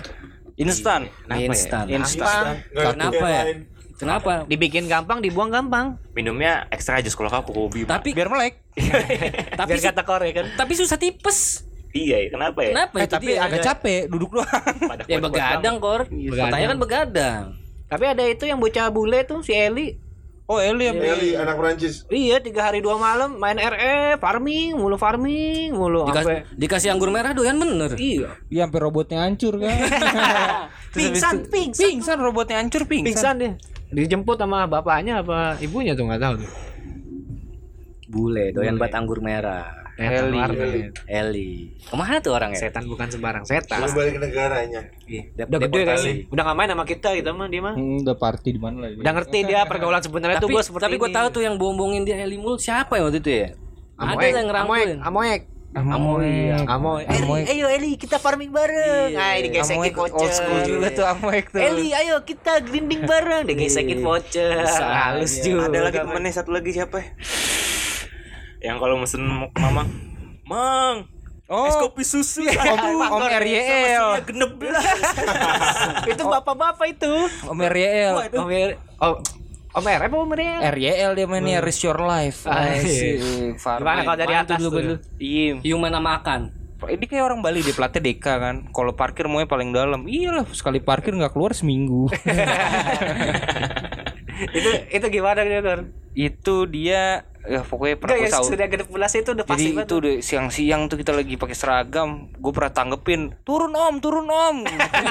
[0.55, 1.11] Instan.
[1.27, 1.91] Mie instan.
[1.91, 2.63] Instan.
[2.71, 3.43] Kenapa ya?
[3.99, 4.31] kenapa?
[4.47, 5.99] Dibikin gampang dibuang gampang.
[6.15, 7.85] Minumnya ekstra jus kalau aku hobi.
[7.85, 8.63] Tapi biar melek.
[9.61, 10.47] Tapi biar kata kore kan?
[10.59, 11.63] tapi susah tipes
[11.95, 12.73] Iya, ya, kenapa ya?
[12.75, 12.95] kenapa?
[12.99, 13.47] Eh itu tapi dia?
[13.47, 14.75] agak capek duduk doang.
[14.91, 16.01] Pada ya begadang kor.
[16.11, 17.45] Pertanyaan kan begadang.
[17.85, 19.95] tapi ada itu yang bocah bule tuh si Eli.
[20.51, 21.31] Oh Eli ya Eli.
[21.39, 22.03] Anak Prancis.
[22.11, 27.15] iya tiga hari dua malam main RE farming mulu farming mulu Dikas- sampai dikasih anggur
[27.15, 27.95] merah doyan bener.
[27.95, 28.43] Iya.
[28.51, 29.73] Iya sampai robotnya hancur kan?
[30.99, 31.81] Pingsan pingsan.
[31.87, 33.53] Pingsan robotnya hancur pingsan, pingsan dia.
[33.95, 36.51] Dijemput sama bapaknya apa ibunya tuh nggak tahu tuh.
[38.11, 40.35] Bule doyan buat anggur merah Setan Eli.
[40.35, 40.91] warnet.
[41.07, 44.81] Eli ke mana tuh orangnya setan bukan sembarang setan Lu balik ke negaranya.
[45.05, 48.17] Iya, udah gede kali udah nggak main sama kita gitu mah dia mah Hmm, udah
[48.17, 51.15] party di mana lagi udah ngerti dia pergaulan sebenarnya tuh gue seperti tapi gue ini.
[51.15, 53.49] tahu tuh yang bombongin dia Eli mulu siapa ya waktu itu ya
[53.95, 55.43] ada yang ngerangkulin Amoek.
[55.75, 57.43] Amoy Amoy, Amoy.
[57.43, 59.11] Eli, ayo Eli kita farming bareng.
[59.13, 60.15] Ah, digesekin voucher.
[60.17, 63.43] old school juga tuh Amoy tuh Eli, ayo kita grinding bareng.
[63.51, 64.63] Digesekin voucher.
[64.63, 65.67] Halus juga.
[65.67, 67.07] Ada lagi temennya satu lagi siapa ya?
[68.65, 69.85] Yang kalau mesen mama,
[70.45, 71.05] Mang,
[71.47, 72.45] oh es kopi susu.
[72.45, 74.85] Om, Om RYL genep belas.
[76.11, 77.13] itu bapak-bapak itu.
[77.45, 79.21] Om RYL Om R- Oh,
[79.75, 80.41] Om R apa Om R?
[80.71, 82.81] RYL dia mainnya Risk Your Life Ah, iya.
[82.81, 83.83] Asik, Farming.
[83.83, 84.95] Gimana kalau dari atas dulu, dulu?
[85.19, 86.41] Iya Human sama makan
[86.85, 90.79] Ini kayak orang Bali dia platnya Deka kan Kalau parkir maunya paling dalam Iyalah sekali
[90.79, 92.07] parkir nggak keluar seminggu
[94.53, 95.75] itu itu gimana gitu?
[96.13, 99.69] Itu dia ya pokoknya pernah gue ya tahu sudah genep belas itu udah Jadi pasti
[99.69, 100.01] itu banget.
[100.01, 104.57] udah siang-siang tuh kita lagi pakai seragam, gue pernah tanggepin, turun om, turun om,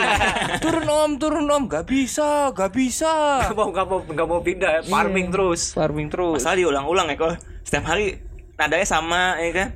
[0.64, 4.74] turun om, turun om, gak bisa, gak bisa, Nggak mau nggak mau nggak mau pindah
[4.84, 5.62] farming terus.
[5.72, 6.42] farming terus.
[6.42, 7.38] Masalah diulang-ulang ya kok.
[7.62, 8.18] Setiap hari
[8.54, 9.70] nadanya sama ya kan.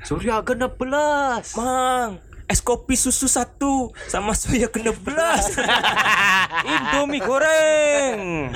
[0.00, 1.54] Surya genep belas.
[1.54, 5.52] Mang, es kopi susu satu sama soya kena belas.
[6.72, 8.48] Indomie goreng.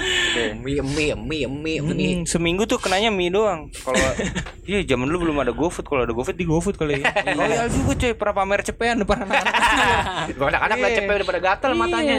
[0.65, 3.69] mie mie mie mie mie Hmm, seminggu tuh kenanya mie doang.
[3.85, 4.01] Kalau
[4.71, 7.13] iya zaman dulu belum ada GoFood, kalau ada GoFood di GoFood kali ya.
[7.39, 10.35] Royal juga cuy, pernah pamer cepean depan anak-anak.
[10.41, 12.19] anak-anak lah cepet udah pada gatel matanya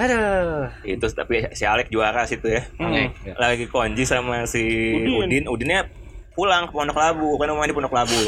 [0.00, 2.64] aduh Itu tapi si Alek juara situ ya.
[2.80, 3.12] Hmm.
[3.36, 4.64] Lagi konji sama si
[5.04, 5.44] Udin.
[5.44, 5.92] Udinnya
[6.40, 8.20] pulang ke Pondok Labu, kan rumahnya di Pondok Labu.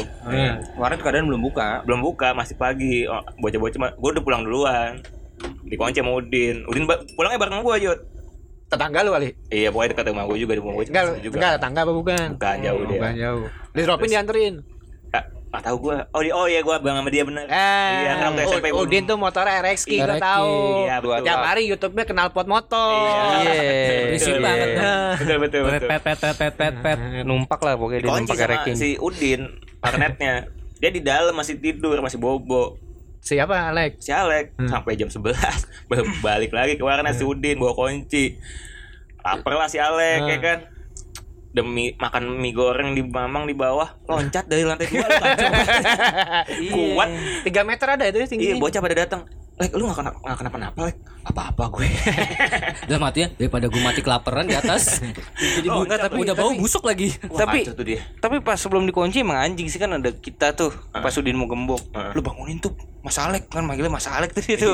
[0.69, 1.81] Kemarin keadaan belum buka.
[1.81, 3.09] Belum buka, masih pagi.
[3.09, 5.01] Oh, bocah-bocah mah- gua udah pulang duluan.
[5.65, 6.61] Dikunci sama Udin.
[6.63, 7.99] Udin ba- pulangnya bareng gua, Jod.
[8.65, 11.35] tetangga lu kali Iya, pokoknya dekat rumah gua juga di rumah gua enggak juga.
[11.37, 12.97] enggak tetangga apa bukan Bukan jauh dia.
[12.97, 14.53] bukan jauh di dropin dianterin
[15.53, 16.09] Ah, ah, tahu gua.
[16.09, 17.45] Oh, di, oh iya gua bang sama dia bener.
[17.45, 20.25] Eh, Iya, kan waktu SMP U- Udin tuh motornya RX Ki, gua RX Ki.
[20.25, 20.53] tahu.
[20.81, 21.17] Iya, betul.
[21.21, 22.89] Tiap hari YouTube-nya kenal pot motor.
[23.39, 23.53] Iya.
[24.03, 24.93] Berisik Betul, banget iya.
[25.13, 25.87] Betul betul betul.
[25.87, 26.97] pet pet pet pet pet pet.
[27.21, 28.75] Numpak lah pokoknya dia Dikunci numpak ranking.
[28.75, 29.41] si Udin
[29.77, 30.33] warnetnya.
[30.75, 32.81] Dia di dalam masih tidur, masih bobo.
[33.21, 34.01] Siapa Alex?
[34.01, 35.21] Si Alek sampai jam 11
[35.87, 38.41] baru balik lagi ke warnet si Udin bawa kunci.
[39.21, 40.59] Laper lah si Alek ya kan.
[41.53, 45.51] Demi makan mie goreng di Mamang di bawah loncat dari lantai dua kacau.
[46.73, 47.09] Kuat.
[47.45, 48.57] 3 meter ada itu ya Iya, tingginya.
[48.57, 49.21] bocah pada datang.
[49.53, 50.97] Lek, lu gak kena gak kenapa-napa, Lek.
[51.23, 51.85] Apa-apa gue.
[52.89, 54.97] Dalam hati ya daripada gue mati kelaparan di atas.
[55.55, 57.13] Jadi Oh, enggak, tapi- udah bau busuk lagi.
[57.29, 58.01] Wah, Tapi- tuh dia.
[58.17, 61.79] Tapi pas sebelum dikunci emang anjing sih kan ada kita tuh pas Udin mau gembok.
[61.91, 62.09] Ah.
[62.11, 64.73] Lu bangunin tuh Mas Alek kan manggilnya Mas Alek tuh itu.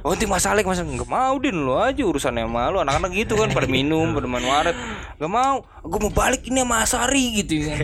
[0.00, 3.34] Oh nanti Mas Alek Mas enggak mau Din lu aja urusannya sama lu anak-anak gitu
[3.34, 4.76] kan pada minum pada main waret.
[5.18, 5.56] Enggak mau.
[5.82, 7.78] Gua mau balik ini sama Asari gitu kan.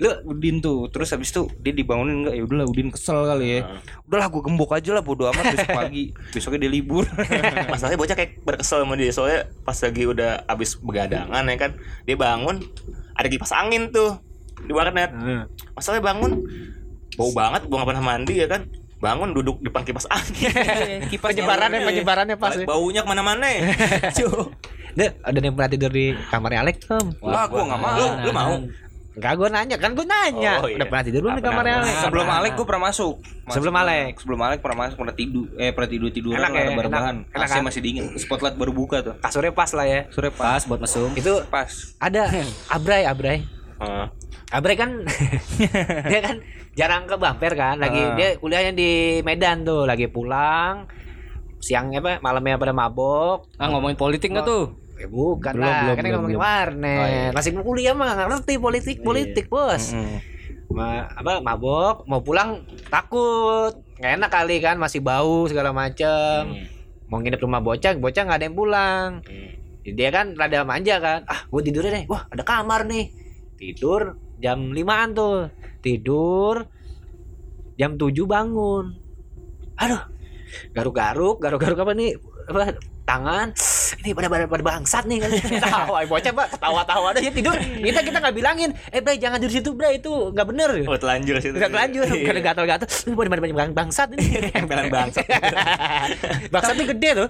[0.00, 3.76] Lu Udin tuh terus habis itu dia dibangunin enggak ya udahlah Udin kesel kali ya.
[4.08, 6.04] Udahlah gua gembok aja lah bodo amat besok pagi.
[6.34, 7.04] Besoknya dia libur.
[7.72, 11.70] Masalahnya bocah kayak berkesel sama dia soalnya pas lagi udah abis begadangan ya kan
[12.02, 12.64] dia bangun
[13.12, 14.16] ada kipas angin tuh
[14.60, 15.08] di warnet
[15.72, 16.32] masalahnya bangun
[17.16, 20.52] bau banget gua nggak pernah mandi ya kan bangun duduk depan kipas angin
[21.12, 22.56] kipas Penyebarannya penyebarannya pas.
[22.56, 22.64] ya.
[22.68, 23.60] baunya ke mana-mana ya
[24.90, 27.06] Deh, ada yang pernah tidur di kamarnya Alex belum?
[27.22, 27.94] Wah, gua enggak mau.
[27.94, 28.54] lu, lu mau
[29.10, 30.52] Enggak, gue nanya kan gue nanya.
[30.62, 30.78] Oh, iya.
[30.78, 31.82] Udah pernah tidur belum di pernah.
[31.82, 31.94] Alex?
[31.98, 33.14] Sebelum Alek gue pernah masuk.
[33.50, 34.12] Sebelum Alek?
[34.22, 37.16] Sebelum Alek pernah masuk, pernah tidur, eh pernah tidur tiduran Enak ya, rebahan.
[37.34, 37.62] AC kan?
[37.66, 38.04] masih dingin.
[38.14, 39.14] Spotlight baru buka tuh.
[39.18, 40.00] Kasurnya pas lah ya.
[40.14, 41.10] Sore Pas buat mesum.
[41.18, 41.70] Itu pas.
[41.98, 42.22] ada
[42.74, 43.42] Abrai, Abrai.
[43.82, 44.06] Heeh.
[44.50, 44.90] Abrai kan
[46.10, 46.36] dia kan
[46.74, 48.14] jarang ke Bamper kan, lagi Ah.
[48.14, 48.90] dia kuliahnya di
[49.22, 50.86] Medan tuh, lagi pulang
[51.60, 54.74] siangnya apa malamnya pada mabok Ah ngomongin politik nggak tuh?
[55.00, 56.44] Eh, bukan Belum, lah, belum, kan belum, ngomongin belum.
[56.44, 57.30] warnet.
[57.32, 59.96] Masih kuliah mah nggak ngerti politik, politik, Bos.
[59.96, 60.18] Mm.
[60.70, 63.80] Ma, apa mabok, mau pulang takut.
[63.96, 66.68] Nggak enak kali kan, masih bau segala macem
[67.10, 69.10] Mau nginep rumah bocah, bocah nggak ada yang pulang.
[69.82, 71.26] Jadi Dia kan rada manja kan.
[71.26, 72.04] Ah, gue tidurnya deh.
[72.06, 73.10] Wah, ada kamar nih.
[73.58, 75.50] Tidur jam 5-an tuh.
[75.82, 76.70] Tidur
[77.74, 78.94] jam 7 bangun.
[79.74, 80.02] Aduh.
[80.70, 82.14] Garuk-garuk, garuk-garuk apa nih?
[82.46, 83.50] Apa tangan
[83.98, 88.00] ini pada pada, pada bangsat nih kan tawa bocah pak ketawa-tawa aja ya tidur kita
[88.00, 91.66] kita nggak bilangin eh bre jangan di situ bre itu nggak bener oh telanjur Udah
[91.68, 92.24] lanjut, Iya.
[92.26, 92.86] karena gatal-gatal.
[93.06, 94.24] Lu pada pada bang bangsat ini.
[94.60, 95.26] Empelan bangsat.
[96.52, 97.28] bangsat tuh gede tuh.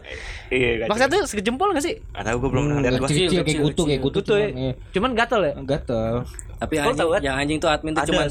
[0.51, 1.94] iya Bangsat tuh segejempol gak sih?
[2.12, 3.09] Gak tau gue belum pernah lihat gua.
[3.09, 4.38] Kecil kayak kutu kayak kutu Tuh.
[4.92, 5.53] Cuman gatal ya.
[5.62, 6.27] Gatel.
[6.61, 7.20] Tapi Kau anjing, tahu kan?
[7.25, 8.23] yang anjing tuh admin tuh Ada cuma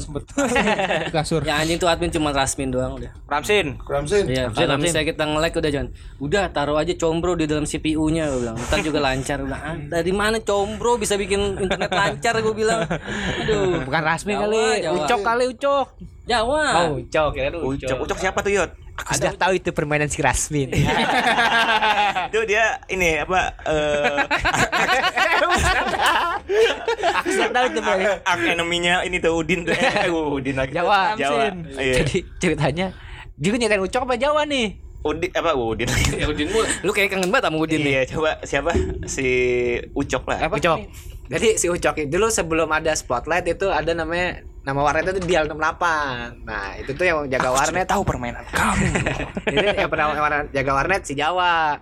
[1.10, 1.40] kasur.
[1.42, 3.10] yang anjing tuh admin cuma Rasmin doang udah.
[3.26, 3.74] Ramsin.
[3.82, 4.24] Ramsin.
[4.26, 5.02] Iya, Ramsin, Ramsin.
[5.02, 5.88] kita nge-like udah jangan.
[6.18, 8.56] Udah taruh aja combro di dalam CPU-nya gue bilang.
[8.60, 9.62] Ntar juga lancar gue bilang.
[9.64, 12.84] Ah, dari mana combro bisa bikin internet lancar gue bilang.
[12.84, 13.80] Aduh.
[13.88, 14.94] Bukan Rasmi Jawa, kali, Jawa.
[15.00, 15.86] Ucok kali Ucok.
[16.28, 16.62] Jawa.
[16.76, 17.60] Oh, Ucok ya tuh.
[17.64, 18.70] Ucok, Ucok siapa tuh Yot?
[19.00, 20.68] Aku sudah tahu itu permainan si Rasmin.
[22.28, 24.28] itu dia ini apa eh
[27.24, 28.20] Aku sudah tahu itu permainan.
[28.44, 29.72] eneminya ini tuh Udin tuh
[30.36, 31.16] Udin lagi Jawa.
[31.16, 31.48] Jawa
[31.80, 32.92] iya Jadi ceritanya
[33.40, 34.89] dia nyetain Ucok apa Jawa nih?
[35.00, 36.66] Udin apa Udin lagi Udin mulu.
[36.84, 37.92] Lu kayak kangen banget sama Udin nih.
[37.92, 38.70] iya coba siapa
[39.08, 39.28] si
[39.96, 40.78] Ucok lah Ucok.
[41.30, 45.48] Jadi si Ucok itu dulu sebelum ada spotlight itu ada namanya nama warnet itu Dial
[45.48, 46.44] 68.
[46.44, 48.86] Nah, itu tuh yang jaga warnet tahu permainan kamu.
[49.48, 51.80] Jadi yang pernah warnet, jaga warnet si Jawa.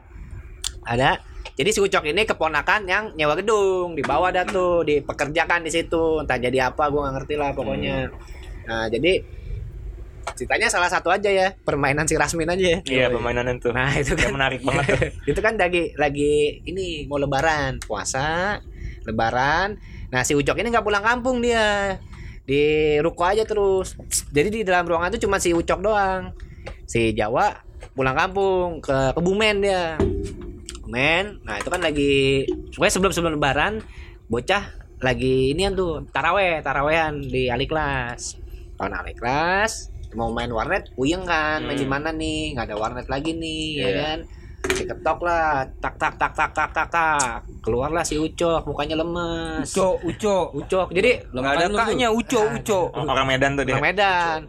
[0.86, 1.18] Ada.
[1.58, 6.22] Jadi si Ucok ini keponakan yang nyewa gedung, di bawah dah tuh, dipekerjakan di situ.
[6.22, 7.96] Entah jadi apa, gua nggak ngerti lah pokoknya.
[8.70, 9.18] Nah, jadi
[10.36, 12.82] ceritanya salah satu aja ya, permainan si Rasmin aja.
[12.84, 17.20] iya permainan itu Nah, itu kan menarik banget tuh itu kan lagi lagi ini mau
[17.20, 18.58] lebaran, puasa,
[19.06, 19.78] lebaran.
[20.08, 21.96] Nah, si Ucok ini nggak pulang kampung dia.
[22.48, 23.92] Di ruko aja terus.
[24.32, 26.32] Jadi di dalam ruangan itu cuma si Ucok doang.
[26.88, 27.52] Si Jawa
[27.92, 30.00] pulang kampung ke Kebumen dia.
[30.80, 31.44] Kebumen.
[31.44, 33.84] Nah, itu kan lagi pokoknya sebelum sebelum lebaran
[34.32, 34.64] bocah
[34.98, 38.40] lagi ini tuh taraweh, tarawehan di Aliklas.
[38.80, 43.30] Kawan Aliklas mau main warnet puyeng kan main di mana nih nggak ada warnet lagi
[43.32, 43.94] nih ya Iya.
[43.96, 44.18] kan
[44.68, 45.46] diketok lah
[45.78, 50.36] tak tak tak tak tak tak tak keluarlah si ucok mukanya lemes Uco, uco.
[50.52, 52.80] ucok jadi Nggak ada kaknya uco, uco.
[52.92, 53.72] Orang Medan tuh dia.
[53.72, 54.40] orang Medan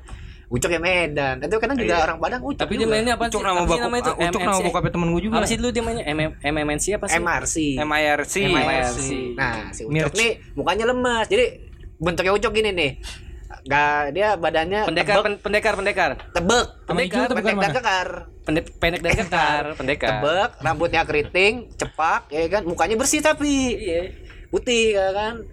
[0.50, 2.04] ucok ya Medan itu kadang juga Iya.
[2.04, 2.92] orang Padang ucok Tapi dia juga.
[2.92, 3.46] mainnya apa Ucok sih?
[3.46, 4.12] nama Apa sih baku, namanya itu?
[4.20, 5.36] ucok nama bokapnya temen gue juga.
[5.36, 7.16] Apa sih dulu dia mainnya MM MMNC apa sih?
[7.16, 8.34] MRC MIRC.
[8.50, 9.08] MIRC.
[9.36, 10.16] nah si ucok Mirch.
[10.16, 11.46] nih mukanya lemes jadi
[11.96, 12.92] bentuknya ucok gini nih
[13.70, 16.12] Gak dia badannya Pendekar tebek, pen- pendekar pendekar.
[16.34, 16.66] tebek.
[16.90, 18.08] Hijau tuh pendek dan kekar
[18.42, 20.10] Pendek pendek dan kekar, pendekar.
[20.18, 22.66] tebek rambutnya keriting cepak ya kan?
[22.66, 23.78] Mukanya bersih tapi.
[23.78, 24.02] Iya.
[24.50, 25.46] putih ya kan?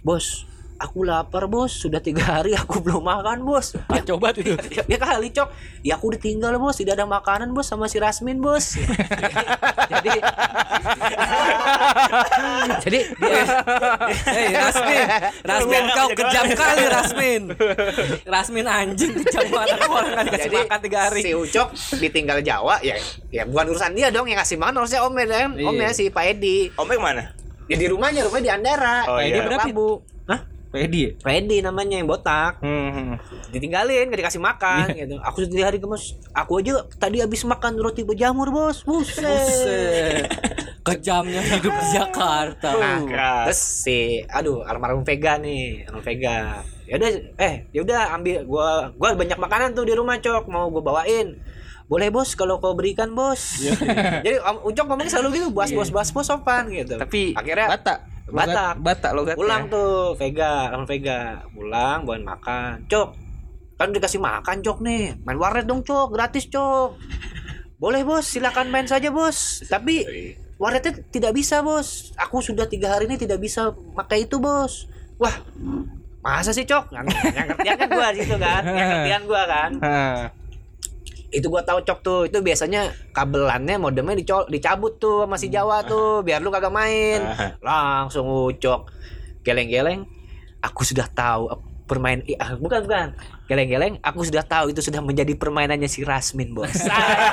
[0.00, 0.48] Bos
[0.82, 1.70] aku lapar bos.
[1.70, 3.78] Sudah tiga hari aku belum makan bos.
[3.86, 4.42] Ah, coba tuh.
[4.76, 5.48] ya, ya kali cok.
[5.86, 6.82] Ya aku ditinggal bos.
[6.82, 8.74] Tidak ada makanan bos sama si Rasmin bos.
[9.92, 10.12] Jadi
[12.82, 13.42] jadi dia
[14.26, 15.06] Hei Rasmin,
[15.46, 17.42] Rasmin kau kejam kali Rasmin.
[18.26, 19.78] Rasmin anjing kejam banget.
[19.86, 21.20] Orang kan dikasih jadi makan tiga hari.
[21.22, 21.68] si Ucok
[22.02, 22.98] ditinggal Jawa ya
[23.30, 26.24] ya bukan urusan dia dong yang ngasih makan harusnya om kan om ya si Pak
[26.36, 26.72] Edi.
[26.74, 27.24] Omnya ke mana?
[27.70, 29.32] ya di rumahnya rumahnya di Andara Oh, Pak iya.
[29.32, 29.68] Edi berapa
[30.72, 31.10] Pedi ya?
[31.20, 32.64] Pak Edi namanya yang botak.
[32.64, 33.20] Hmm.
[33.52, 35.20] ditinggalin gak dikasih makan gitu.
[35.20, 38.80] Aku sudah hari gemes aku aja tadi habis makan roti berjamur bos.
[38.80, 40.24] Buset, Buset.
[40.80, 42.72] Kejamnya hidup di Jakarta.
[42.72, 42.98] nah
[43.44, 46.64] terus si aduh almarhum Vega nih almarhum Vega.
[46.88, 48.48] Ya udah eh ya udah ambil.
[48.48, 50.48] Gua gua banyak makanan tuh di rumah cok.
[50.48, 51.36] Mau gua bawain.
[51.84, 53.60] Boleh bos kalau kau berikan bos.
[54.24, 56.96] Jadi om Ucok ngomongnya selalu gitu bos bos bos bos sopan gitu.
[56.96, 58.11] Tapi akhirnya Batak.
[58.32, 58.74] Batak.
[58.80, 63.08] Batak lo pulang tuh Vega almarhum Vega pulang bawain makan cok
[63.76, 66.96] kan dikasih makan cok nih main warnet dong cok gratis cok
[67.82, 70.06] boleh bos silakan main saja bos tapi
[70.54, 74.86] warnetnya tidak bisa bos aku sudah tiga hari ini tidak bisa pakai itu bos
[75.18, 75.34] wah
[76.22, 79.70] masa sih cok yang, yang ngertian kan gua situ kan yang ngertian gua kan
[81.32, 82.20] itu gua tahu cok tuh.
[82.28, 87.24] Itu biasanya kabelannya modemnya dico- dicabut tuh sama si Jawa tuh biar lu kagak main.
[87.58, 88.92] Langsung ucok
[89.42, 90.06] geleng-geleng
[90.62, 93.08] aku sudah tahu eh, permain ih, ah, bukan bukan.
[93.50, 96.70] Geleng-geleng aku sudah tahu itu sudah menjadi permainannya si Rasmin bos.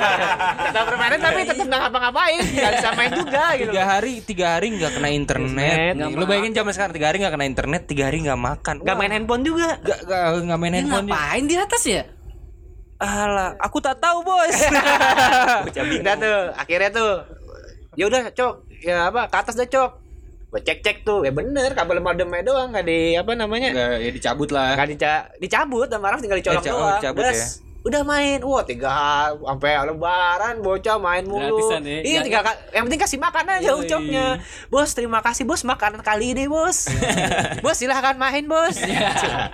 [0.66, 2.40] Tetap permainan tapi tetap nggak ngapa-ngapain.
[2.44, 5.94] Nggak bisa main juga gitu tiga hari tiga hari nggak kena internet.
[6.12, 8.74] Lu bayangin zaman sekarang tiga hari nggak kena internet tiga hari nggak makan.
[8.84, 9.68] Nggak main handphone juga.
[10.44, 12.02] Nggak main handphone ngapain di atas ya?
[13.00, 14.52] Alah aku tak tahu bos.
[15.72, 17.12] Udah tuh akhirnya tuh
[17.96, 18.54] ya udah cok.
[18.80, 19.90] Ya apa ke atas dah cok.
[20.50, 22.68] Gue cek cek tuh ya bener kabel modemnya doang.
[22.70, 23.68] Nggak di apa namanya?
[23.72, 24.76] Nggak ya dicabut lah.
[24.76, 26.98] Nggak dica dicabut dan marah tinggal dicolok Eh, oh, doang.
[26.98, 27.48] dicabut Terus, ya.
[27.80, 28.38] udah main.
[28.42, 28.92] Wah tiga
[29.32, 31.56] sampai lebaran bocah main mulu.
[31.56, 31.98] Gratisan ya.
[32.02, 33.80] iya tiga yang penting kasih makan aja Yoi.
[33.80, 34.26] ucapnya
[34.68, 36.84] bos terima kasih bos makanan kali ini bos.
[37.64, 38.76] Bos silahkan main bos.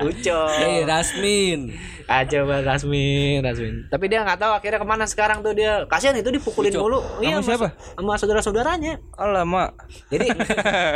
[0.02, 1.76] Ucap Hei Rasmin.
[2.06, 3.74] Aja bang Rasmin Rasmin.
[3.90, 5.82] Tapi dia nggak tahu akhirnya ke mana sekarang tuh dia.
[5.90, 6.82] Kasihan itu dipukulin Ucok.
[6.86, 6.98] mulu.
[7.18, 7.68] Sama siapa?
[7.98, 9.74] sama saudara saudaranya alah mak.
[10.10, 10.30] Jadi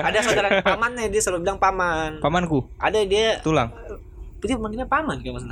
[0.06, 2.22] ada saudara pamannya dia selalu bilang paman.
[2.22, 2.70] Pamanku?
[2.78, 3.74] Ada dia tulang.
[4.40, 5.46] Dia manggilnya paman kayak mas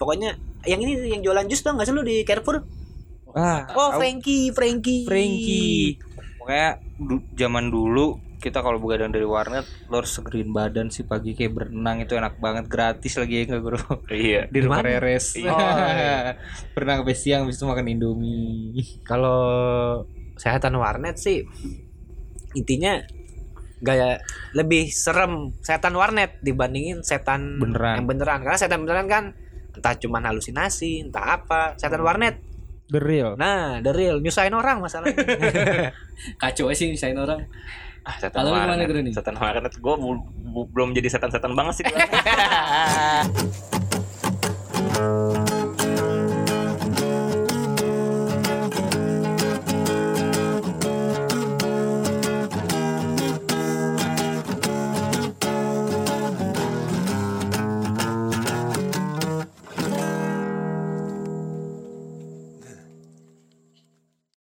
[0.00, 2.64] pokoknya yang ini yang jualan jus tau nggak sih lu di Carrefour?
[3.36, 5.04] Ah oh Frankie Frankie.
[5.04, 6.00] Frankie.
[6.40, 11.36] Pokoknya du- zaman dulu kita kalau begadang dari warnet lo harus segerin badan sih pagi
[11.36, 14.42] kayak berenang itu enak banget gratis lagi ya nggak bro Iya.
[14.52, 14.80] di rumah?
[14.80, 16.40] Reres Oh, iya.
[16.74, 19.38] berenang sampai siang habis itu makan indomie kalau
[20.34, 21.44] sehatan warnet sih
[22.52, 22.98] intinya
[23.78, 24.20] gaya
[24.52, 28.00] lebih serem setan warnet dibandingin setan Beneran.
[28.00, 29.24] yang beneran karena setan beneran kan
[29.70, 32.40] entah cuman halusinasi entah apa setan warnet
[32.88, 35.94] the real nah the real nyusahin orang masalahnya
[36.36, 37.48] Kacau sih misain orang.
[38.00, 39.12] Ah, setan Kalau gimana, warnet.
[39.12, 39.94] Setan warnet gue
[40.72, 41.84] belum jadi setan-setan banget sih.